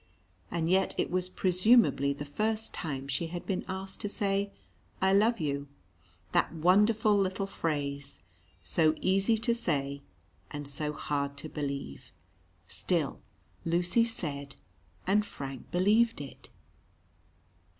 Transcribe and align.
And 0.49 0.67
yet 0.67 0.95
it 0.97 1.11
was 1.11 1.29
presumably 1.29 2.11
the 2.11 2.25
first 2.25 2.73
time 2.73 3.07
she 3.07 3.27
had 3.27 3.45
been 3.45 3.63
asked 3.67 4.01
to 4.01 4.09
say: 4.09 4.51
"I 4.99 5.13
love 5.13 5.39
you" 5.39 5.67
that 6.31 6.51
wonderful 6.55 7.15
little 7.15 7.45
phrase, 7.45 8.23
so 8.63 8.95
easy 8.99 9.37
to 9.37 9.53
say 9.53 10.01
and 10.49 10.67
so 10.67 10.91
hard 10.91 11.37
to 11.37 11.49
believe. 11.49 12.11
Still, 12.67 13.21
Lucy 13.63 14.03
said 14.03 14.55
and 15.05 15.23
Frank 15.23 15.69
believed 15.69 16.19
it. 16.19 16.49